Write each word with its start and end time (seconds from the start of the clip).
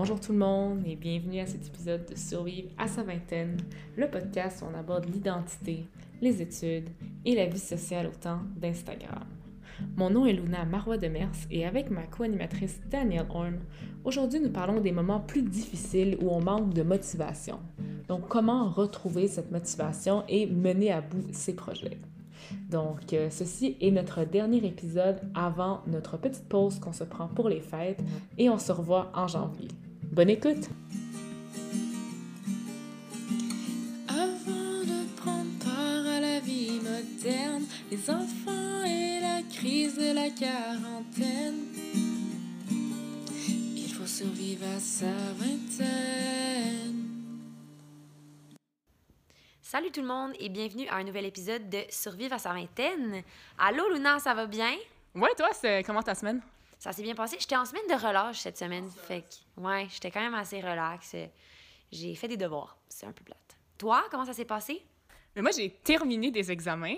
Bonjour 0.00 0.20
tout 0.20 0.30
le 0.30 0.38
monde 0.38 0.82
et 0.86 0.94
bienvenue 0.94 1.40
à 1.40 1.46
cet 1.46 1.66
épisode 1.66 2.06
de 2.08 2.14
Survivre 2.14 2.68
à 2.78 2.86
sa 2.86 3.02
vingtaine, 3.02 3.56
le 3.96 4.08
podcast 4.08 4.62
où 4.62 4.66
on 4.72 4.78
aborde 4.78 5.06
l'identité, 5.06 5.86
les 6.22 6.40
études 6.40 6.88
et 7.24 7.34
la 7.34 7.46
vie 7.46 7.58
sociale 7.58 8.06
au 8.06 8.12
temps 8.12 8.38
d'Instagram. 8.56 9.26
Mon 9.96 10.08
nom 10.08 10.24
est 10.24 10.34
Luna 10.34 10.64
Marois 10.66 10.98
de 10.98 11.08
Mers 11.08 11.32
et 11.50 11.66
avec 11.66 11.90
ma 11.90 12.02
co-animatrice 12.02 12.78
Danielle 12.88 13.26
Horn, 13.28 13.58
aujourd'hui 14.04 14.38
nous 14.38 14.52
parlons 14.52 14.80
des 14.80 14.92
moments 14.92 15.18
plus 15.18 15.42
difficiles 15.42 16.16
où 16.22 16.30
on 16.30 16.40
manque 16.40 16.72
de 16.72 16.84
motivation. 16.84 17.58
Donc 18.06 18.28
comment 18.28 18.70
retrouver 18.70 19.26
cette 19.26 19.50
motivation 19.50 20.22
et 20.28 20.46
mener 20.46 20.92
à 20.92 21.00
bout 21.00 21.26
ses 21.32 21.56
projets? 21.56 21.98
Donc, 22.70 23.12
euh, 23.12 23.28
ceci 23.30 23.76
est 23.80 23.90
notre 23.90 24.24
dernier 24.24 24.64
épisode 24.64 25.20
avant 25.34 25.82
notre 25.88 26.16
petite 26.16 26.48
pause 26.48 26.78
qu'on 26.78 26.92
se 26.92 27.04
prend 27.04 27.26
pour 27.26 27.48
les 27.48 27.60
fêtes 27.60 28.00
et 28.38 28.48
on 28.48 28.58
se 28.58 28.70
revoit 28.72 29.10
en 29.12 29.26
janvier. 29.26 29.68
Bonne 30.10 30.30
écoute! 30.30 30.68
Avant 34.08 34.82
de 34.82 35.06
prendre 35.16 35.58
part 35.62 36.06
à 36.06 36.20
la 36.20 36.40
vie 36.40 36.80
moderne, 36.80 37.64
les 37.90 38.10
enfants 38.10 38.84
et 38.84 39.20
la 39.20 39.42
crise 39.42 39.96
de 39.96 40.12
la 40.12 40.30
quarantaine, 40.30 41.66
il 43.76 43.92
faut 43.92 44.06
survivre 44.06 44.64
à 44.76 44.80
sa 44.80 45.12
vingtaine. 45.36 47.04
Salut 49.62 49.90
tout 49.92 50.00
le 50.00 50.08
monde 50.08 50.32
et 50.40 50.48
bienvenue 50.48 50.88
à 50.88 50.96
un 50.96 51.04
nouvel 51.04 51.26
épisode 51.26 51.68
de 51.68 51.80
Survivre 51.90 52.34
à 52.34 52.38
sa 52.38 52.54
vingtaine. 52.54 53.22
Allô 53.58 53.92
Luna, 53.92 54.18
ça 54.18 54.34
va 54.34 54.46
bien? 54.46 54.72
Ouais, 55.14 55.34
toi, 55.36 55.50
c'est 55.52 55.82
comment 55.84 56.02
ta 56.02 56.14
semaine? 56.14 56.40
Ça 56.78 56.92
s'est 56.92 57.02
bien 57.02 57.14
passé. 57.14 57.36
J'étais 57.40 57.56
en 57.56 57.64
semaine 57.64 57.86
de 57.88 57.94
relâche 57.94 58.40
cette 58.40 58.56
semaine. 58.56 58.88
Fait 58.88 59.22
que, 59.22 59.60
ouais, 59.60 59.86
j'étais 59.90 60.10
quand 60.10 60.20
même 60.20 60.34
assez 60.34 60.60
relax. 60.60 61.16
J'ai 61.90 62.14
fait 62.14 62.28
des 62.28 62.36
devoirs. 62.36 62.76
C'est 62.88 63.06
un 63.06 63.12
peu 63.12 63.24
plate. 63.24 63.56
Toi, 63.78 64.04
comment 64.10 64.24
ça 64.24 64.32
s'est 64.32 64.44
passé? 64.44 64.82
Mais 65.34 65.42
moi, 65.42 65.50
j'ai 65.50 65.70
terminé 65.70 66.30
des 66.30 66.50
examens 66.50 66.96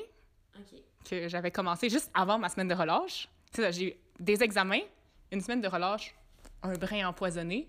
que 1.09 1.29
j'avais 1.29 1.51
commencé 1.51 1.89
juste 1.89 2.11
avant 2.15 2.39
ma 2.39 2.49
semaine 2.49 2.69
de 2.69 2.75
relâche. 2.75 3.29
J'ai 3.57 3.89
eu 3.89 3.95
des 4.19 4.43
examens, 4.43 4.81
une 5.33 5.41
semaine 5.41 5.61
de 5.61 5.69
relâche, 5.69 6.15
un 6.63 6.75
brin 6.75 7.09
empoisonné 7.09 7.69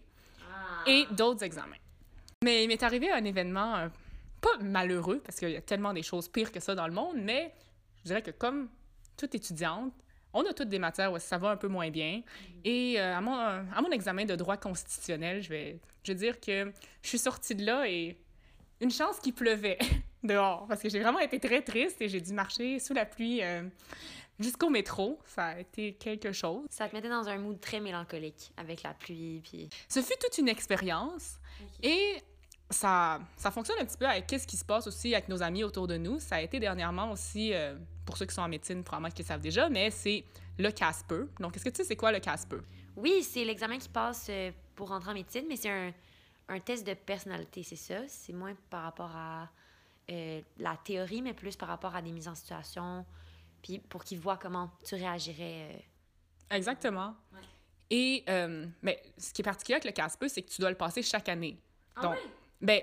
et 0.86 1.06
d'autres 1.12 1.44
examens. 1.44 1.78
Mais 2.44 2.64
il 2.64 2.68
m'est 2.68 2.84
arrivé 2.84 3.12
un 3.12 3.24
événement 3.24 3.76
euh, 3.76 3.90
pas 4.42 4.58
malheureux, 4.60 5.22
parce 5.24 5.38
qu'il 5.38 5.52
y 5.52 5.56
a 5.56 5.62
tellement 5.62 5.94
des 5.94 6.04
choses 6.04 6.28
pires 6.28 6.52
que 6.52 6.60
ça 6.60 6.74
dans 6.74 6.88
le 6.88 6.94
monde, 6.94 7.16
mais 7.18 7.54
je 8.00 8.10
dirais 8.10 8.22
que 8.22 8.32
comme 8.32 8.68
toute 9.16 9.36
étudiante, 9.36 9.94
on 10.34 10.46
a 10.46 10.54
toutes 10.54 10.70
des 10.70 10.80
matières 10.80 11.12
où 11.12 11.20
ça 11.20 11.38
va 11.38 11.50
un 11.50 11.58
peu 11.58 11.68
moins 11.68 11.90
bien. 11.90 12.22
Et 12.64 13.00
euh, 13.00 13.18
à, 13.18 13.22
mon, 13.22 13.34
à 13.34 13.82
mon 13.82 13.92
examen 13.92 14.26
de 14.26 14.36
droit 14.36 14.58
constitutionnel, 14.58 15.42
je 15.42 15.50
vais, 15.50 15.80
je 16.04 16.12
vais 16.12 16.18
dire 16.18 16.40
que 16.40 16.72
je 17.02 17.08
suis 17.08 17.20
sortie 17.20 17.56
de 17.56 17.66
là 17.66 17.88
et 17.88 18.18
une 18.80 18.92
chance 18.92 19.20
qu'il 19.20 19.34
pleuvait 19.34 19.78
dehors, 20.24 20.66
parce 20.68 20.82
que 20.82 20.90
j'ai 20.90 21.00
vraiment 21.00 21.20
été 21.20 21.40
très 21.40 21.62
triste 21.62 22.02
et 22.02 22.10
j'ai 22.10 22.22
dû 22.22 22.34
marcher 22.34 22.80
sous 22.80 22.94
la 22.94 23.06
pluie 23.06 23.42
euh, 23.42 23.64
jusqu'au 24.40 24.70
métro. 24.70 25.20
Ça 25.26 25.46
a 25.46 25.60
été 25.60 25.94
quelque 25.94 26.32
chose. 26.32 26.66
Ça 26.70 26.88
te 26.88 26.96
mettait 26.96 27.10
dans 27.10 27.28
un 27.28 27.38
mood 27.38 27.60
très 27.60 27.80
mélancolique 27.80 28.52
avec 28.58 28.84
la 28.84 28.94
pluie. 28.94 29.42
Puis... 29.44 29.70
Ce 29.88 30.02
fut 30.02 30.18
toute 30.20 30.38
une 30.38 30.50
expérience. 30.50 31.40
Et 31.84 32.18
ça, 32.72 33.20
ça 33.38 33.52
fonctionne 33.52 33.78
un 33.80 33.86
petit 33.86 33.98
peu 33.98 34.08
avec 34.08 34.30
ce 34.30 34.48
qui 34.48 34.58
se 34.58 34.66
passe 34.66 34.88
aussi 34.88 35.14
avec 35.14 35.30
nos 35.30 35.44
amis 35.44 35.64
autour 35.64 35.88
de 35.88 35.98
nous. 35.98 36.20
Ça 36.20 36.36
a 36.36 36.42
été 36.42 36.60
dernièrement 36.60 37.12
aussi, 37.12 37.54
euh, 37.54 37.78
pour 38.06 38.18
ceux 38.18 38.26
qui 38.26 38.34
sont 38.34 38.42
en 38.42 38.48
médecine, 38.48 38.84
probablement 38.84 39.12
qu'ils 39.14 39.26
savent 39.26 39.42
déjà, 39.42 39.70
mais 39.70 39.92
c'est 39.92 40.24
le 40.58 40.72
CASPER. 40.72 41.24
Donc, 41.40 41.56
est-ce 41.56 41.66
que 41.66 41.70
tu 41.70 41.78
sais 41.78 41.84
c'est 41.84 41.96
quoi 41.96 42.12
le 42.12 42.20
CASPER? 42.20 42.60
Oui, 42.96 43.24
c'est 43.24 43.46
l'examen 43.46 43.78
qui 43.78 43.90
passe 43.90 44.28
euh, 44.30 44.52
pour 44.76 44.90
rentrer 44.90 45.12
en 45.12 45.14
médecine, 45.14 45.46
mais 45.48 45.56
c'est 45.56 45.70
un, 45.70 45.92
un 46.50 46.60
test 46.60 46.86
de 46.86 46.94
personnalité, 46.94 47.64
c'est 47.64 47.76
ça. 47.76 48.08
C'est 48.08 48.34
moins 48.34 48.54
par 48.70 48.84
rapport 48.84 49.12
à 49.16 49.50
euh, 50.10 50.42
la 50.58 50.78
théorie, 50.78 51.22
mais 51.22 51.34
plus 51.34 51.56
par 51.56 51.70
rapport 51.70 51.96
à 51.96 52.02
des 52.02 52.12
mises 52.12 52.28
en 52.28 52.36
situation, 52.36 53.06
puis 53.62 53.80
pour 53.80 54.04
qu'ils 54.04 54.20
voient 54.20 54.38
comment 54.38 54.72
tu 54.84 54.96
réagirais. 54.96 55.86
Exactement. 56.50 57.16
Et 57.90 58.24
mais 58.82 59.02
ce 59.18 59.34
qui 59.34 59.42
est 59.42 59.44
particulier 59.44 59.76
avec 59.76 59.86
le 59.86 59.92
CASPER, 59.92 60.30
c'est 60.30 60.42
que 60.42 60.50
tu 60.50 60.62
dois 60.62 60.70
le 60.70 60.78
passer 60.78 61.04
chaque 61.04 61.28
année. 61.28 61.58
Ah 61.98 62.04
Donc, 62.04 62.18
ben, 62.62 62.82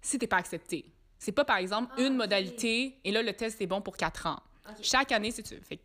si 0.00 0.18
t'es 0.18 0.26
pas 0.26 0.36
accepté. 0.38 0.90
C'est 1.18 1.32
pas, 1.32 1.44
par 1.44 1.56
exemple, 1.56 1.92
Ah, 1.96 2.02
une 2.02 2.16
modalité 2.16 2.98
et 3.04 3.10
là, 3.12 3.22
le 3.22 3.32
test 3.32 3.60
est 3.60 3.66
bon 3.66 3.80
pour 3.80 3.96
quatre 3.96 4.26
ans. 4.26 4.40
Chaque 4.82 5.12
année, 5.12 5.30
c'est 5.30 5.42
tu. 5.42 5.60
Fait 5.62 5.80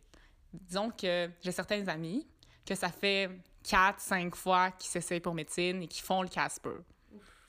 disons 0.52 0.90
que 0.90 1.30
j'ai 1.42 1.52
certains 1.52 1.86
amis 1.88 2.26
que 2.66 2.74
ça 2.74 2.90
fait 2.90 3.30
quatre, 3.62 4.00
cinq 4.00 4.34
fois 4.34 4.70
qu'ils 4.72 4.90
s'essayent 4.90 5.20
pour 5.20 5.34
médecine 5.34 5.82
et 5.82 5.86
qu'ils 5.86 6.02
font 6.04 6.22
le 6.22 6.28
Casper. 6.28 6.76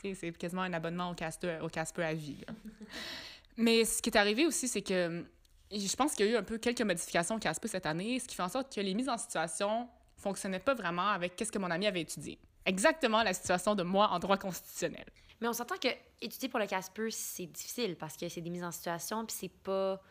C'est 0.02 0.38
quasiment 0.38 0.64
un 0.64 0.74
abonnement 0.74 1.12
au 1.12 1.14
Casper, 1.14 1.60
au 1.62 1.68
Casper 1.68 2.04
à 2.04 2.14
vie. 2.14 2.38
là. 2.48 2.54
Mais 3.58 3.86
ce 3.86 4.02
qui 4.02 4.10
est 4.10 4.18
arrivé 4.18 4.46
aussi, 4.46 4.68
c'est 4.68 4.82
que 4.82 5.26
je 5.72 5.96
pense 5.96 6.14
qu'il 6.14 6.26
y 6.26 6.30
a 6.30 6.32
eu 6.34 6.36
un 6.38 6.44
peu 6.44 6.58
quelques 6.58 6.82
modifications 6.82 7.36
au 7.36 7.40
Casper 7.40 7.68
cette 7.68 7.86
année, 7.86 8.20
ce 8.20 8.28
qui 8.28 8.36
fait 8.36 8.44
en 8.44 8.50
sorte 8.50 8.74
que 8.74 8.82
les 8.82 8.94
mises 8.94 9.10
en 9.10 9.18
situation 9.18 9.88
fonctionnaient 10.18 10.60
pas 10.60 10.74
vraiment 10.74 11.10
avec 11.10 11.36
qu'est-ce 11.36 11.52
que 11.52 11.60
mon 11.60 11.70
ami 11.70 11.88
avait 11.88 12.02
étudié. 12.02 12.40
Exactement 12.66 13.24
la 13.24 13.34
situation 13.34 13.76
de 13.76 13.84
moi 13.84 14.10
en 14.10 14.20
droit 14.20 14.38
constitutionnel. 14.38 15.06
Mais 15.40 15.48
on 15.48 15.54
s'entend 15.54 15.78
que 15.78 15.90
étudier 16.22 16.50
pour 16.50 16.60
le 16.60 16.68
CASPER, 16.68 17.10
c'est 17.10 17.48
difficile 17.48 17.96
parce 17.96 18.16
que 18.16 18.30
c'est 18.30 18.42
des 18.42 18.50
mises 18.50 18.64
en 18.64 18.72
situation, 18.72 19.26
puis 19.26 19.36
c'est 19.38 19.50
pas. 19.64 20.02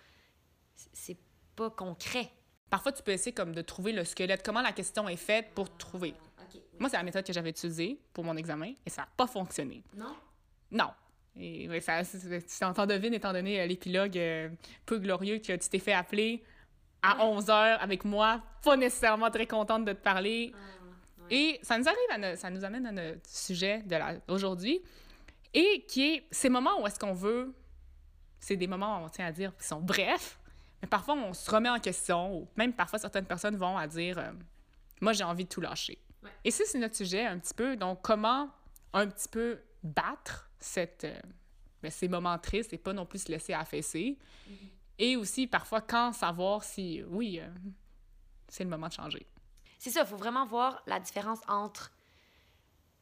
C'est 0.92 1.18
pas 1.54 1.70
concret. 1.70 2.30
Parfois, 2.70 2.92
tu 2.92 3.02
peux 3.02 3.12
essayer 3.12 3.32
comme 3.32 3.54
de 3.54 3.60
trouver 3.60 3.92
le 3.92 4.04
squelette, 4.04 4.42
comment 4.42 4.62
la 4.62 4.72
question 4.72 5.08
est 5.08 5.16
faite 5.16 5.50
pour 5.54 5.76
trouver. 5.76 6.14
Moi, 6.78 6.88
c'est 6.88 6.96
la 6.96 7.02
méthode 7.02 7.26
que 7.26 7.32
j'avais 7.32 7.50
utilisée 7.50 8.00
pour 8.14 8.24
mon 8.24 8.36
examen 8.36 8.72
et 8.86 8.90
ça 8.90 9.02
n'a 9.02 9.08
pas 9.16 9.26
fonctionné. 9.26 9.84
Non? 9.94 10.16
Non. 10.70 10.90
Et 11.36 11.68
ouais, 11.68 11.80
ça, 11.80 12.02
tu 12.02 12.40
t'en 12.58 12.86
devines, 12.86 13.12
étant 13.12 13.32
donné 13.32 13.60
euh, 13.60 13.66
l'épilogue 13.66 14.16
euh, 14.16 14.48
peu 14.86 14.98
glorieux 14.98 15.38
que 15.38 15.52
tu 15.52 15.68
t'es 15.68 15.78
fait 15.78 15.92
appeler 15.92 16.42
à 17.02 17.24
11 17.24 17.50
heures 17.50 17.82
avec 17.82 18.04
moi, 18.04 18.42
pas 18.62 18.76
nécessairement 18.76 19.30
très 19.30 19.46
contente 19.46 19.84
de 19.84 19.92
te 19.92 20.02
parler. 20.02 20.52
Et 21.30 21.58
ça 21.62 21.78
nous 21.78 21.86
arrive, 21.88 21.98
à 22.10 22.18
no- 22.18 22.36
ça 22.36 22.50
nous 22.50 22.64
amène 22.64 22.86
à 22.86 22.92
notre 22.92 23.28
sujet 23.28 23.82
de 23.82 23.96
la- 23.96 24.18
aujourd'hui, 24.28 24.80
et 25.54 25.84
qui 25.88 26.02
est 26.14 26.26
ces 26.30 26.48
moments 26.48 26.80
où 26.82 26.86
est-ce 26.86 26.98
qu'on 26.98 27.12
veut, 27.14 27.54
c'est 28.38 28.56
des 28.56 28.66
moments, 28.66 29.04
on 29.04 29.08
tient 29.08 29.26
à 29.26 29.32
dire, 29.32 29.56
qui 29.56 29.66
sont 29.66 29.80
brefs, 29.80 30.38
mais 30.82 30.88
parfois 30.88 31.14
on 31.14 31.32
se 31.32 31.50
remet 31.50 31.68
en 31.68 31.78
question, 31.78 32.36
ou 32.36 32.48
même 32.56 32.72
parfois 32.72 32.98
certaines 32.98 33.26
personnes 33.26 33.56
vont 33.56 33.76
à 33.76 33.86
dire, 33.86 34.18
euh, 34.18 34.32
moi 35.00 35.12
j'ai 35.12 35.24
envie 35.24 35.44
de 35.44 35.48
tout 35.48 35.60
lâcher. 35.60 35.98
Ouais. 36.22 36.30
Et 36.44 36.50
ça, 36.50 36.64
c'est 36.66 36.78
notre 36.78 36.96
sujet 36.96 37.24
un 37.24 37.38
petit 37.38 37.54
peu, 37.54 37.76
donc 37.76 38.00
comment 38.02 38.50
un 38.92 39.06
petit 39.06 39.28
peu 39.28 39.60
battre 39.82 40.50
cette, 40.58 41.04
euh, 41.04 41.18
ben, 41.82 41.90
ces 41.90 42.08
moments 42.08 42.38
tristes 42.38 42.72
et 42.72 42.78
pas 42.78 42.92
non 42.92 43.06
plus 43.06 43.20
se 43.24 43.32
laisser 43.32 43.52
affaisser? 43.54 44.18
Et 44.98 45.16
aussi, 45.16 45.46
parfois, 45.46 45.80
quand 45.80 46.12
savoir 46.12 46.62
si, 46.62 47.02
oui, 47.08 47.40
euh, 47.40 47.48
c'est 48.48 48.64
le 48.64 48.70
moment 48.70 48.88
de 48.88 48.92
changer. 48.92 49.26
C'est 49.80 49.88
ça, 49.88 50.02
il 50.02 50.06
faut 50.06 50.18
vraiment 50.18 50.44
voir 50.44 50.82
la 50.86 51.00
différence 51.00 51.38
entre 51.48 51.90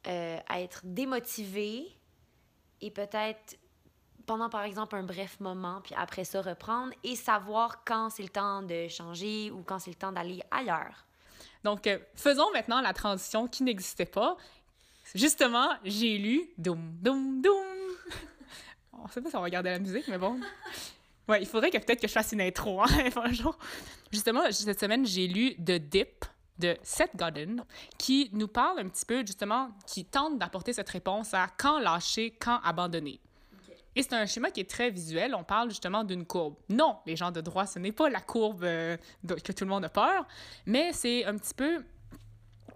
euh, 0.07 0.39
être 0.55 0.81
démotivé 0.85 1.89
et 2.81 2.93
peut-être 2.93 3.59
pendant, 4.27 4.49
par 4.49 4.63
exemple, 4.63 4.95
un 4.95 5.03
bref 5.03 5.41
moment, 5.41 5.81
puis 5.83 5.97
après 5.99 6.23
ça, 6.23 6.41
reprendre 6.41 6.93
et 7.03 7.17
savoir 7.17 7.83
quand 7.85 8.11
c'est 8.11 8.23
le 8.23 8.29
temps 8.29 8.63
de 8.63 8.87
changer 8.87 9.51
ou 9.51 9.65
quand 9.65 9.81
c'est 9.81 9.91
le 9.91 9.97
temps 9.97 10.13
d'aller 10.13 10.41
ailleurs. 10.53 11.05
Donc, 11.65 11.89
euh, 11.89 11.99
faisons 12.15 12.49
maintenant 12.53 12.81
la 12.81 12.93
transition 12.93 13.49
qui 13.49 13.65
n'existait 13.65 14.07
pas. 14.07 14.37
Justement, 15.17 15.71
j'ai 15.83 16.17
lu 16.17 16.49
Doum, 16.59 16.97
Doum, 17.03 17.43
Doum. 17.43 17.67
On 18.93 19.09
sait 19.09 19.21
pas 19.21 19.31
si 19.31 19.35
on 19.35 19.41
va 19.41 19.47
regarder 19.47 19.71
la 19.71 19.81
musique, 19.81 20.07
mais 20.07 20.19
bon. 20.19 20.39
Ouais, 21.27 21.43
il 21.43 21.47
faudrait 21.49 21.71
que 21.71 21.79
peut-être 21.79 22.01
que 22.01 22.07
je 22.07 22.13
fasse 22.13 22.31
une 22.31 22.41
intro 22.41 22.83
hein, 22.83 22.87
un 23.17 23.33
jour. 23.33 23.59
Justement, 24.13 24.43
cette 24.53 24.79
semaine, 24.79 25.05
j'ai 25.05 25.27
lu 25.27 25.57
The 25.57 25.73
Dip 25.73 26.25
de 26.59 26.77
Seth 26.83 27.15
Godin, 27.17 27.65
qui 27.99 28.31
nous 28.33 28.49
parle 28.49 28.81
un 28.81 28.89
petit 28.89 29.05
peu, 29.05 29.21
justement, 29.21 29.71
qui 29.87 30.05
tente 30.05 30.39
d'apporter 30.39 30.73
cette 30.73 30.89
réponse 30.89 31.35
à 31.35 31.49
quand 31.57 31.79
lâcher, 31.79 32.37
quand 32.39 32.61
abandonner. 32.63 33.21
Et 33.99 34.03
c'est 34.03 34.13
un 34.13 34.27
schéma 34.27 34.53
qui 34.53 34.61
est 34.61 34.71
très 34.71 34.91
visuel. 34.91 35.35
On 35.35 35.43
parle 35.43 35.71
justement 35.71 36.05
d'une 36.05 36.25
courbe. 36.25 36.55
Non, 36.69 36.99
les 37.05 37.17
gens 37.17 37.33
de 37.33 37.41
droit, 37.41 37.67
ce 37.67 37.81
n'est 37.81 37.91
pas 37.91 38.09
la 38.09 38.21
courbe 38.21 38.63
euh, 38.63 38.97
que 39.27 39.51
tout 39.51 39.65
le 39.65 39.71
monde 39.71 39.85
a 39.85 39.89
peur, 39.89 40.25
mais 40.67 40.93
c'est 40.93 41.25
un 41.25 41.37
petit 41.37 41.55
peu. 41.55 41.85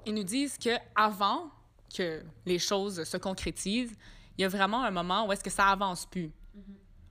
Ils 0.04 0.14
nous 0.14 0.24
disent 0.24 0.58
que 0.58 0.70
avant 0.96 1.48
que 1.96 2.24
les 2.44 2.58
choses 2.58 3.04
se 3.04 3.16
concrétisent, 3.16 3.94
il 4.36 4.42
y 4.42 4.44
a 4.44 4.48
vraiment 4.48 4.82
un 4.82 4.90
moment 4.90 5.26
où 5.26 5.32
est-ce 5.32 5.44
que 5.44 5.50
ça 5.50 5.66
avance 5.68 6.06
plus. 6.06 6.32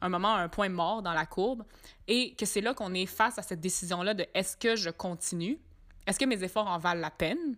Un 0.01 0.10
moment, 0.10 0.36
un 0.36 0.50
point 0.50 0.68
mort 0.68 1.01
dans 1.01 1.13
la 1.13 1.25
courbe, 1.25 1.63
et 2.07 2.34
que 2.34 2.45
c'est 2.45 2.60
là 2.60 2.74
qu'on 2.74 2.94
est 2.94 3.06
face 3.06 3.38
à 3.38 3.44
cette 3.44 3.62
décision-là 3.62 4.13
de 4.13 4.25
est-ce 4.34 4.57
que 4.57 4.75
je 4.75 4.90
continue, 4.90 5.60
est-ce 6.06 6.19
que 6.19 6.25
mes 6.25 6.44
efforts 6.44 6.68
en 6.68 6.77
valent 6.77 7.01
la 7.01 7.12
peine, 7.12 7.56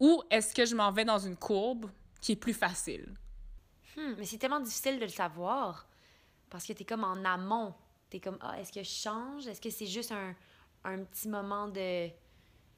ou 0.00 0.22
est-ce 0.30 0.54
que 0.54 0.64
je 0.64 0.74
m'en 0.74 0.90
vais 0.90 1.04
dans 1.04 1.18
une 1.18 1.36
courbe 1.36 1.90
qui 2.20 2.32
est 2.32 2.36
plus 2.36 2.54
facile? 2.54 3.14
Hmm, 3.96 4.14
mais 4.18 4.24
c'est 4.24 4.38
tellement 4.38 4.60
difficile 4.60 4.98
de 4.98 5.04
le 5.04 5.10
savoir 5.10 5.86
parce 6.48 6.66
que 6.66 6.72
tu 6.72 6.82
es 6.82 6.84
comme 6.84 7.04
en 7.04 7.24
amont. 7.24 7.74
Tu 8.10 8.16
es 8.16 8.20
comme, 8.20 8.38
ah, 8.40 8.58
est-ce 8.58 8.72
que 8.72 8.82
je 8.82 8.90
change? 8.90 9.46
Est-ce 9.46 9.60
que 9.60 9.70
c'est 9.70 9.86
juste 9.86 10.12
un, 10.12 10.34
un 10.84 11.04
petit 11.04 11.28
moment 11.28 11.68
de, 11.68 12.08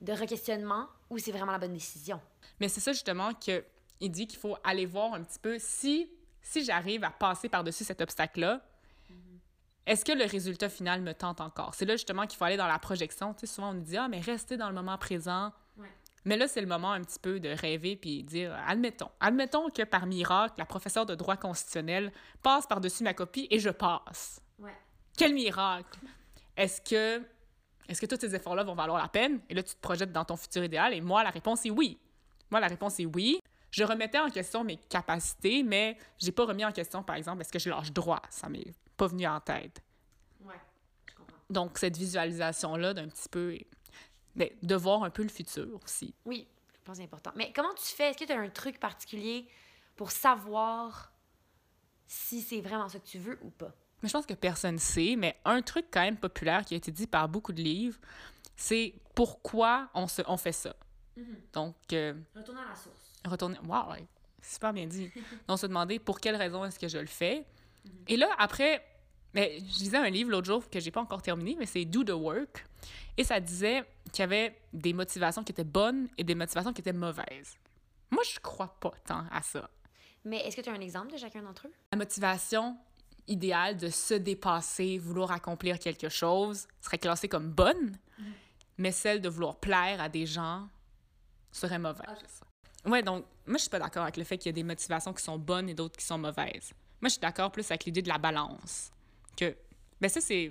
de 0.00 0.12
requestionnement 0.12 0.88
ou 1.10 1.18
c'est 1.18 1.32
vraiment 1.32 1.52
la 1.52 1.58
bonne 1.58 1.72
décision? 1.72 2.20
Mais 2.60 2.68
c'est 2.68 2.80
ça 2.80 2.92
justement 2.92 3.32
que 3.34 3.64
il 4.00 4.10
dit 4.10 4.26
qu'il 4.26 4.38
faut 4.38 4.56
aller 4.64 4.86
voir 4.86 5.14
un 5.14 5.22
petit 5.22 5.38
peu 5.38 5.56
si, 5.58 6.10
si 6.42 6.64
j'arrive 6.64 7.04
à 7.04 7.10
passer 7.10 7.48
par-dessus 7.48 7.84
cet 7.84 8.00
obstacle-là, 8.00 8.62
est-ce 9.86 10.04
que 10.04 10.12
le 10.12 10.24
résultat 10.24 10.68
final 10.68 11.02
me 11.02 11.12
tente 11.12 11.40
encore? 11.40 11.74
C'est 11.74 11.84
là 11.84 11.94
justement 11.94 12.26
qu'il 12.26 12.38
faut 12.38 12.44
aller 12.44 12.56
dans 12.56 12.66
la 12.66 12.78
projection. 12.78 13.34
Tu 13.34 13.40
sais, 13.40 13.54
souvent 13.54 13.70
on 13.70 13.74
nous 13.74 13.82
dit 13.82 13.96
Ah, 13.96 14.08
mais 14.08 14.20
restez 14.20 14.56
dans 14.56 14.68
le 14.68 14.74
moment 14.74 14.96
présent. 14.96 15.52
Ouais. 15.76 15.88
Mais 16.24 16.36
là, 16.36 16.48
c'est 16.48 16.62
le 16.62 16.66
moment 16.66 16.92
un 16.92 17.02
petit 17.02 17.18
peu 17.18 17.38
de 17.38 17.50
rêver 17.50 17.96
puis 17.96 18.22
dire 18.22 18.56
Admettons, 18.66 19.10
admettons 19.20 19.68
que 19.68 19.82
par 19.82 20.06
miracle, 20.06 20.54
la 20.56 20.64
professeure 20.64 21.04
de 21.04 21.14
droit 21.14 21.36
constitutionnel 21.36 22.12
passe 22.42 22.66
par-dessus 22.66 23.04
ma 23.04 23.12
copie 23.12 23.46
et 23.50 23.58
je 23.58 23.70
passe. 23.70 24.40
Ouais. 24.58 24.74
Quel 25.18 25.34
miracle! 25.34 25.98
Est-ce 26.56 26.80
que, 26.80 27.22
est-ce 27.88 28.00
que 28.00 28.06
tous 28.06 28.20
ces 28.20 28.34
efforts-là 28.34 28.62
vont 28.62 28.74
valoir 28.74 29.02
la 29.02 29.08
peine? 29.08 29.40
Et 29.50 29.54
là, 29.54 29.62
tu 29.62 29.74
te 29.74 29.80
projettes 29.80 30.12
dans 30.12 30.24
ton 30.24 30.36
futur 30.36 30.64
idéal. 30.64 30.94
Et 30.94 31.00
moi, 31.00 31.22
la 31.24 31.30
réponse 31.30 31.66
est 31.66 31.70
oui. 31.70 31.98
Moi, 32.50 32.60
la 32.60 32.68
réponse 32.68 33.00
est 33.00 33.06
oui. 33.06 33.38
Je 33.70 33.82
remettais 33.82 34.20
en 34.20 34.30
question 34.30 34.62
mes 34.62 34.76
capacités, 34.76 35.64
mais 35.64 35.98
j'ai 36.16 36.30
pas 36.30 36.44
remis 36.44 36.64
en 36.64 36.70
question, 36.70 37.02
par 37.02 37.16
exemple, 37.16 37.40
est-ce 37.40 37.52
que 37.52 37.58
je 37.58 37.68
lâche 37.68 37.92
droit? 37.92 38.22
Ça 38.30 38.48
m'est 38.48 38.72
pas 38.96 39.06
venu 39.06 39.26
en 39.26 39.40
tête. 39.40 39.82
Ouais, 40.42 40.54
je 41.08 41.14
comprends. 41.14 41.36
Donc, 41.50 41.78
cette 41.78 41.96
visualisation-là 41.96 42.94
d'un 42.94 43.08
petit 43.08 43.28
peu... 43.28 43.56
Mais 44.36 44.56
de 44.62 44.74
voir 44.74 45.04
un 45.04 45.10
peu 45.10 45.22
le 45.22 45.28
futur 45.28 45.80
aussi. 45.84 46.14
Oui, 46.24 46.48
je 46.74 46.80
pense 46.84 46.96
que 46.96 47.02
c'est 47.02 47.04
important. 47.04 47.30
Mais 47.36 47.52
comment 47.52 47.72
tu 47.74 47.84
fais? 47.94 48.10
Est-ce 48.10 48.18
que 48.18 48.24
tu 48.24 48.32
as 48.32 48.38
un 48.38 48.48
truc 48.48 48.80
particulier 48.80 49.46
pour 49.94 50.10
savoir 50.10 51.12
si 52.06 52.42
c'est 52.42 52.60
vraiment 52.60 52.88
ça 52.88 52.98
que 52.98 53.06
tu 53.06 53.18
veux 53.18 53.38
ou 53.42 53.50
pas? 53.50 53.72
Mais 54.02 54.08
je 54.08 54.12
pense 54.12 54.26
que 54.26 54.34
personne 54.34 54.74
ne 54.74 54.80
sait, 54.80 55.14
mais 55.16 55.38
un 55.44 55.62
truc 55.62 55.86
quand 55.90 56.02
même 56.02 56.16
populaire 56.18 56.64
qui 56.64 56.74
a 56.74 56.76
été 56.76 56.90
dit 56.92 57.06
par 57.06 57.28
beaucoup 57.28 57.52
de 57.52 57.62
livres, 57.62 57.98
c'est 58.56 58.94
pourquoi 59.14 59.88
on, 59.94 60.06
se, 60.08 60.22
on 60.26 60.36
fait 60.36 60.52
ça. 60.52 60.74
Donc, 61.52 61.76
euh, 61.92 62.12
Retourner 62.34 62.60
à 62.60 62.68
la 62.70 62.74
source. 62.74 63.12
retourner. 63.24 63.58
Wow, 63.66 63.92
ouais, 63.92 64.04
super 64.42 64.72
bien 64.72 64.86
dit. 64.86 65.10
Donc, 65.48 65.58
se 65.60 65.66
demander 65.66 65.98
pour 66.00 66.20
quelle 66.20 66.34
raison 66.36 66.64
est-ce 66.64 66.78
que 66.78 66.88
je 66.88 66.98
le 66.98 67.06
fais. 67.06 67.46
Et 68.08 68.16
là, 68.16 68.28
après, 68.38 68.84
mais 69.34 69.58
je 69.58 69.80
lisais 69.80 69.96
un 69.96 70.10
livre 70.10 70.30
l'autre 70.30 70.46
jour 70.46 70.68
que 70.70 70.78
j'ai 70.80 70.90
pas 70.90 71.00
encore 71.00 71.22
terminé, 71.22 71.56
mais 71.58 71.66
c'est 71.66 71.84
Do 71.84 72.04
the 72.04 72.10
Work. 72.10 72.64
Et 73.16 73.24
ça 73.24 73.40
disait 73.40 73.84
qu'il 74.12 74.20
y 74.20 74.22
avait 74.22 74.56
des 74.72 74.92
motivations 74.92 75.42
qui 75.42 75.52
étaient 75.52 75.64
bonnes 75.64 76.08
et 76.18 76.24
des 76.24 76.34
motivations 76.34 76.72
qui 76.72 76.80
étaient 76.80 76.92
mauvaises. 76.92 77.56
Moi, 78.10 78.22
je 78.32 78.38
crois 78.40 78.76
pas 78.80 78.92
tant 79.04 79.24
à 79.30 79.42
ça. 79.42 79.68
Mais 80.24 80.38
est-ce 80.38 80.56
que 80.56 80.60
tu 80.60 80.70
as 80.70 80.72
un 80.72 80.80
exemple 80.80 81.12
de 81.12 81.18
chacun 81.18 81.42
d'entre 81.42 81.66
eux? 81.66 81.72
La 81.92 81.98
motivation 81.98 82.78
idéale 83.26 83.76
de 83.76 83.88
se 83.88 84.14
dépasser, 84.14 84.98
vouloir 84.98 85.32
accomplir 85.32 85.78
quelque 85.78 86.08
chose, 86.08 86.66
serait 86.80 86.98
classée 86.98 87.28
comme 87.28 87.50
bonne, 87.50 87.98
mais 88.78 88.92
celle 88.92 89.20
de 89.20 89.28
vouloir 89.28 89.56
plaire 89.56 90.00
à 90.00 90.08
des 90.08 90.26
gens 90.26 90.68
serait 91.50 91.78
mauvaise. 91.78 92.42
Ouais, 92.84 93.02
donc 93.02 93.24
moi 93.46 93.56
je 93.56 93.62
suis 93.62 93.70
pas 93.70 93.78
d'accord 93.78 94.02
avec 94.02 94.16
le 94.16 94.24
fait 94.24 94.36
qu'il 94.36 94.50
y 94.50 94.50
a 94.50 94.52
des 94.52 94.62
motivations 94.62 95.14
qui 95.14 95.22
sont 95.22 95.38
bonnes 95.38 95.68
et 95.68 95.74
d'autres 95.74 95.96
qui 95.96 96.04
sont 96.04 96.18
mauvaises. 96.18 96.72
Moi 97.04 97.10
je 97.10 97.16
suis 97.16 97.20
d'accord 97.20 97.52
plus 97.52 97.70
avec 97.70 97.84
l'idée 97.84 98.00
de 98.00 98.08
la 98.08 98.16
balance. 98.16 98.90
Que 99.36 99.54
ben 100.00 100.08
ça 100.08 100.22
c'est 100.22 100.50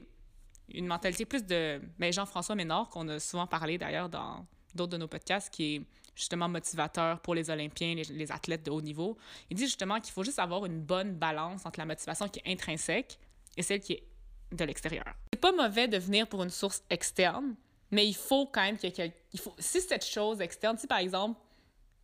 une 0.70 0.86
mentalité 0.86 1.26
plus 1.26 1.44
de 1.44 1.82
ben, 1.98 2.14
Jean-François 2.14 2.54
Ménard 2.54 2.90
qu'on 2.90 3.08
a 3.08 3.20
souvent 3.20 3.48
parlé 3.48 3.80
d'ailleurs 3.80 4.08
dans 4.08 4.46
d'autres 4.76 4.92
de 4.92 4.98
nos 4.98 5.08
podcasts 5.08 5.52
qui 5.52 5.74
est 5.74 5.82
justement 6.14 6.48
motivateur 6.48 7.20
pour 7.22 7.34
les 7.34 7.50
Olympiens, 7.50 7.96
les, 7.96 8.32
athlètes 8.32 8.62
de 8.62 8.70
haut 8.70 8.84
niveau. 8.84 9.18
Il 9.50 9.58
dit 9.58 9.64
justement 9.64 10.00
qu'il 10.00 10.14
faut 10.14 10.24
juste 10.24 10.38
avoir 10.38 10.64
une 10.68 10.80
bonne 10.80 11.16
balance 11.16 11.66
entre 11.66 11.80
la 11.80 11.88
motivation 11.88 12.30
qui 12.30 12.40
est 12.46 12.52
intrinsèque 12.52 13.18
et 13.58 13.64
celle 13.64 13.80
qui 13.80 13.94
est 13.94 14.04
de 14.52 14.64
l'extérieur. 14.64 15.06
C'est 15.34 15.42
pas 15.42 15.54
mauvais 15.54 15.88
de 15.88 15.98
venir 15.98 16.28
pour 16.28 16.44
une 16.44 16.52
source 16.52 16.84
externe, 16.88 17.56
mais 17.90 18.06
il 18.08 18.14
faut 18.14 18.46
quand 18.46 18.62
même 18.62 18.78
qu'il 18.78 18.96
y 18.96 19.02
ait 19.02 19.12
il 19.32 19.40
faut 19.40 19.56
si 19.58 19.82
cette 19.82 20.06
chose 20.06 20.40
externe, 20.40 20.78
si 20.78 20.86
par 20.86 21.00
exemple, 21.00 21.42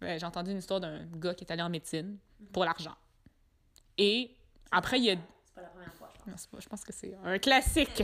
ben, 0.02 0.20
j'ai 0.20 0.26
entendu 0.26 0.50
une 0.50 0.58
histoire 0.58 0.80
d'un 0.80 1.06
gars 1.06 1.36
qui 1.36 1.44
est 1.44 1.52
allé 1.52 1.62
en 1.62 1.70
médecine 1.70 2.18
pour 2.52 2.66
l'argent. 2.66 2.96
Et 4.00 4.32
après 4.72 4.98
il 5.00 5.06
y 5.06 5.12
a 5.12 5.16
C'est 5.44 5.54
pas 5.56 5.62
la 5.62 5.68
première 5.70 5.94
fois. 5.94 6.12
non, 6.28 6.34
c'est 6.38 6.50
pas- 6.50 6.60
je 6.60 6.70
pense 6.70 6.84
que 6.84 6.94
c'est 6.94 7.14
un 7.24 7.38
classique. 7.40 8.04